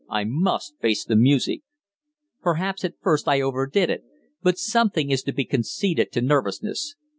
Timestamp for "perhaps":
2.41-2.83